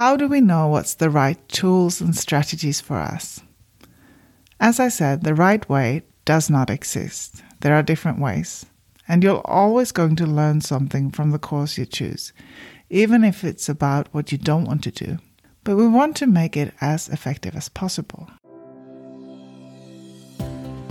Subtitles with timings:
[0.00, 3.42] How do we know what's the right tools and strategies for us?
[4.58, 7.42] As I said, the right way does not exist.
[7.60, 8.64] There are different ways.
[9.06, 12.32] And you're always going to learn something from the course you choose,
[12.88, 15.18] even if it's about what you don't want to do.
[15.64, 18.30] But we want to make it as effective as possible.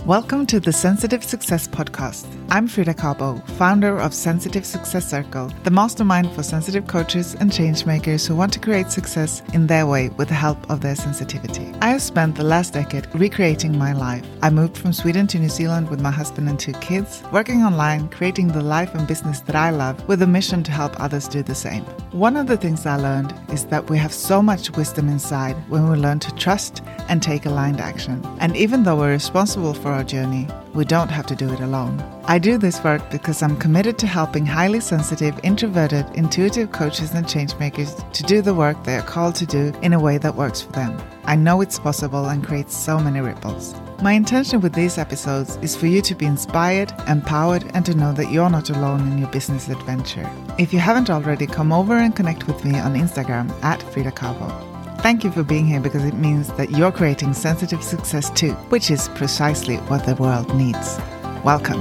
[0.10, 2.26] Welcome to the Sensitive Success Podcast.
[2.50, 8.28] I'm Frida Kabo, founder of Sensitive Success Circle, the mastermind for sensitive coaches and changemakers
[8.28, 11.72] who want to create success in their way with the help of their sensitivity.
[11.80, 14.26] I have spent the last decade recreating my life.
[14.42, 18.10] I moved from Sweden to New Zealand with my husband and two kids, working online,
[18.10, 21.44] creating the life and business that I love with a mission to help others do
[21.44, 21.84] the same.
[22.14, 25.88] One of the things I learned is that we have so much wisdom inside when
[25.88, 28.26] we learn to trust and take aligned action.
[28.40, 32.00] And even though we're responsible for our journey, we don't have to do it alone.
[32.24, 37.26] I do this work because I'm committed to helping highly sensitive, introverted, intuitive coaches and
[37.26, 40.62] changemakers to do the work they are called to do in a way that works
[40.62, 40.98] for them.
[41.26, 43.76] I know it's possible and creates so many ripples.
[44.02, 48.14] My intention with these episodes is for you to be inspired, empowered, and to know
[48.14, 50.30] that you're not alone in your business adventure.
[50.58, 54.69] If you haven't already, come over and connect with me on Instagram at Frida Kabo.
[55.02, 58.92] Thank you for being here because it means that you're creating sensitive success too, which
[58.92, 61.00] is precisely what the world needs.
[61.44, 61.80] Welcome.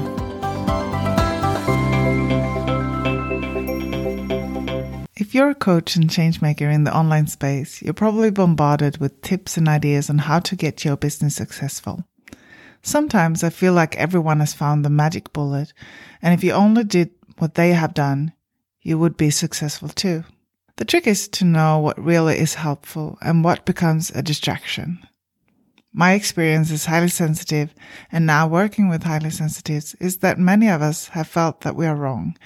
[5.17, 9.57] If you're a coach and changemaker in the online space, you're probably bombarded with tips
[9.57, 12.05] and ideas on how to get your business successful.
[12.83, 15.75] Sometimes I feel like everyone has found the magic bullet,
[16.23, 18.33] and if you only did what they have done,
[18.81, 20.23] you would be successful too.
[20.79, 25.01] The trick is to know what really is helpful and what becomes a distraction.
[25.93, 27.75] My experience is highly sensitive,
[28.13, 31.85] and now working with highly sensitives is that many of us have felt that we
[31.85, 32.37] are wrong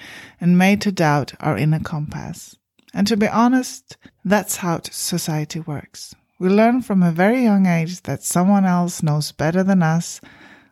[0.41, 2.55] and made to doubt our inner compass.
[2.91, 6.15] And to be honest, that's how society works.
[6.39, 10.19] We learn from a very young age that someone else knows better than us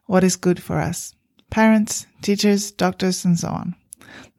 [0.07, 1.13] what is good for us.
[1.51, 3.75] Parents, teachers, doctors, and so on.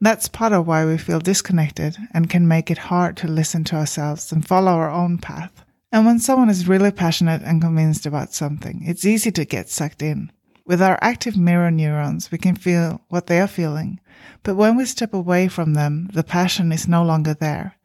[0.01, 3.75] That's part of why we feel disconnected and can make it hard to listen to
[3.75, 5.63] ourselves and follow our own path.
[5.91, 10.01] And when someone is really passionate and convinced about something, it's easy to get sucked
[10.01, 10.31] in.
[10.65, 13.99] With our active mirror neurons, we can feel what they are feeling.
[14.43, 17.75] But when we step away from them, the passion is no longer there.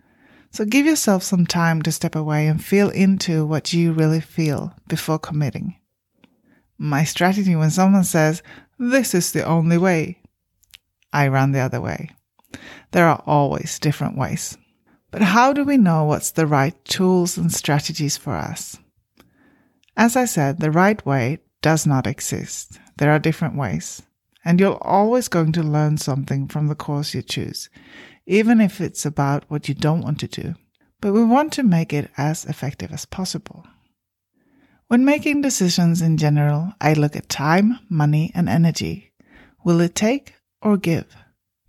[0.51, 4.75] So give yourself some time to step away and feel into what you really feel
[4.89, 5.77] before committing.
[6.79, 8.43] My strategy when someone says,
[8.79, 10.23] this is the only way,
[11.13, 12.11] I run the other way.
[12.93, 14.57] There are always different ways.
[15.11, 18.79] But how do we know what's the right tools and strategies for us?
[19.97, 22.79] As I said, the right way does not exist.
[22.99, 24.03] There are different ways.
[24.45, 27.69] And you're always going to learn something from the course you choose,
[28.27, 30.55] even if it's about what you don't want to do.
[31.01, 33.67] But we want to make it as effective as possible.
[34.89, 39.13] When making decisions in general, I look at time, money, and energy.
[39.65, 41.17] Will it take or give.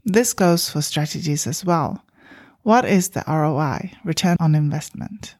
[0.03, 2.03] This goes for strategies as well.
[2.63, 5.35] What is the ROI, return on investment?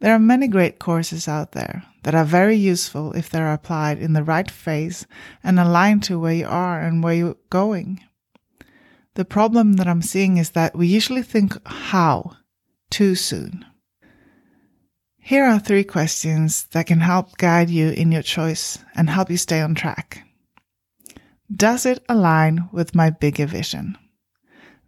[0.00, 4.12] There are many great courses out there that are very useful if they're applied in
[4.12, 5.06] the right phase
[5.42, 8.00] and aligned to where you are and where you're going.
[9.14, 12.36] The problem that I'm seeing is that we usually think how
[12.90, 13.64] too soon.
[15.18, 19.38] Here are three questions that can help guide you in your choice and help you
[19.38, 20.22] stay on track.
[21.52, 23.98] Does it align with my bigger vision?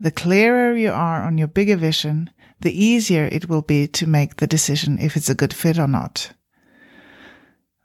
[0.00, 2.30] The clearer you are on your bigger vision,
[2.60, 5.88] the easier it will be to make the decision if it's a good fit or
[5.88, 6.32] not.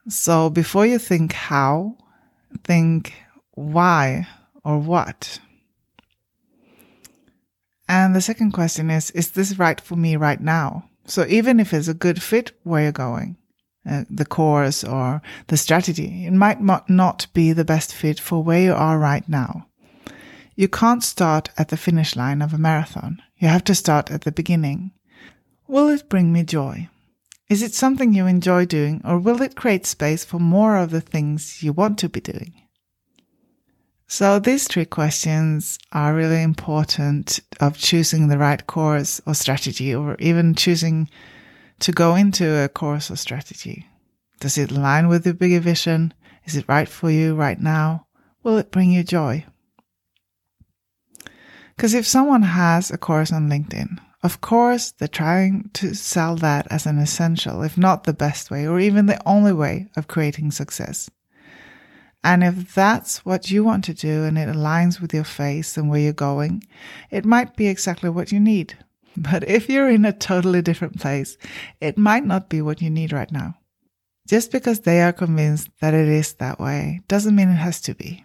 [0.08, 1.98] So before you think how,
[2.64, 3.14] think
[3.52, 4.28] why
[4.64, 5.40] or what.
[7.88, 10.90] And the second question is, is this right for me right now?
[11.06, 13.36] So even if it's a good fit where you're going,
[13.90, 16.26] uh, the course or the strategy.
[16.26, 19.68] It might not be the best fit for where you are right now.
[20.56, 23.22] You can't start at the finish line of a marathon.
[23.38, 24.92] You have to start at the beginning.
[25.68, 26.90] Will it bring me joy?
[27.50, 31.02] Is it something you enjoy doing or will it create space for more of the
[31.02, 32.54] things you want to be doing?
[34.08, 40.16] So these three questions are really important of choosing the right course or strategy or
[40.20, 41.10] even choosing
[41.82, 43.88] to go into a course or strategy?
[44.40, 46.14] Does it align with your bigger vision?
[46.46, 48.08] Is it right for you right now?
[48.44, 49.46] Will it bring you joy?
[51.76, 56.68] Because if someone has a course on LinkedIn, of course they're trying to sell that
[56.72, 60.52] as an essential, if not the best way, or even the only way of creating
[60.52, 61.10] success.
[62.24, 65.90] And if that's what you want to do and it aligns with your face and
[65.90, 66.64] where you're going,
[67.10, 68.78] it might be exactly what you need.
[69.18, 71.38] But if you're in a totally different place,
[71.80, 73.56] it might not be what you need right now.
[74.28, 77.94] Just because they are convinced that it is that way doesn't mean it has to
[77.94, 78.24] be.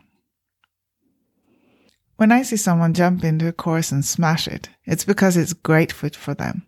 [2.17, 5.93] When I see someone jump into a course and smash it, it's because it's great
[5.93, 6.67] fit for them,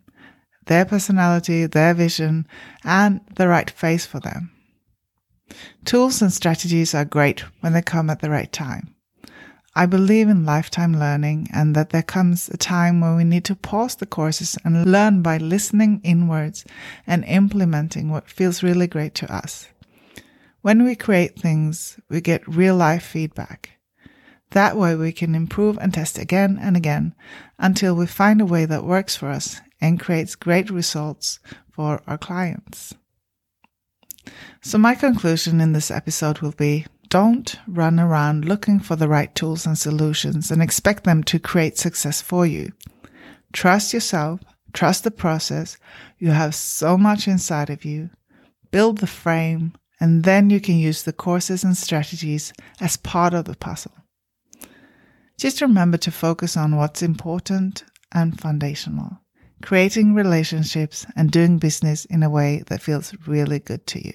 [0.67, 2.47] their personality, their vision,
[2.83, 4.51] and the right phase for them.
[5.85, 8.93] Tools and strategies are great when they come at the right time.
[9.79, 13.55] I believe in lifetime learning and that there comes a time when we need to
[13.55, 16.65] pause the courses and learn by listening inwards
[17.07, 19.69] and implementing what feels really great to us.
[20.61, 23.79] When we create things, we get real life feedback.
[24.49, 27.15] That way we can improve and test again and again
[27.57, 31.39] until we find a way that works for us and creates great results
[31.71, 32.93] for our clients.
[34.59, 39.33] So my conclusion in this episode will be don't run around looking for the right
[39.33, 42.71] tools and solutions and expect them to create success for you.
[43.51, 44.41] Trust yourself,
[44.73, 45.77] trust the process.
[46.19, 48.11] You have so much inside of you.
[48.71, 53.45] Build the frame, and then you can use the courses and strategies as part of
[53.45, 53.93] the puzzle.
[55.39, 59.19] Just remember to focus on what's important and foundational,
[59.63, 64.13] creating relationships and doing business in a way that feels really good to you.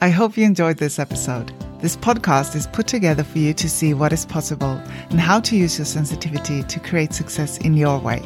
[0.00, 1.52] I hope you enjoyed this episode.
[1.80, 4.80] This podcast is put together for you to see what is possible
[5.10, 8.22] and how to use your sensitivity to create success in your way.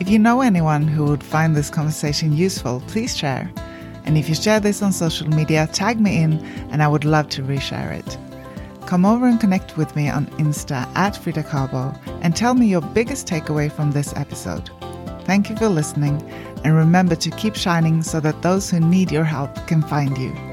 [0.00, 3.50] If you know anyone who would find this conversation useful, please share.
[4.04, 6.34] And if you share this on social media, tag me in
[6.70, 8.18] and I would love to reshare it.
[8.86, 12.80] Come over and connect with me on Insta at Frida Kabo and tell me your
[12.80, 14.70] biggest takeaway from this episode.
[15.24, 16.22] Thank you for listening
[16.64, 20.47] and remember to keep shining so that those who need your help can find you.